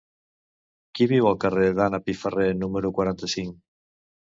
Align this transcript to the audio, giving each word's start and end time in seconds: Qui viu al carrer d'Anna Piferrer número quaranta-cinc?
Qui 1.01 1.07
viu 1.11 1.29
al 1.33 1.39
carrer 1.45 1.69
d'Anna 1.83 2.03
Piferrer 2.09 2.51
número 2.67 2.97
quaranta-cinc? 3.01 3.59